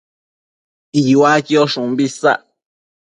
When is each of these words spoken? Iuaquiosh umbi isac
Iuaquiosh 1.11 1.75
umbi 1.83 2.03
isac 2.07 2.41